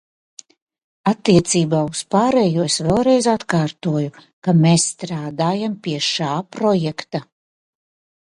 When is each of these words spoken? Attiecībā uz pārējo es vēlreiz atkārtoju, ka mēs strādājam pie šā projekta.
Attiecībā 1.09 1.81
uz 1.89 1.99
pārējo 2.15 2.63
es 2.69 2.77
vēlreiz 2.87 3.27
atkārtoju, 3.35 4.15
ka 4.47 4.55
mēs 4.63 4.87
strādājam 4.95 5.75
pie 5.89 5.95
šā 6.07 6.31
projekta. 6.57 7.25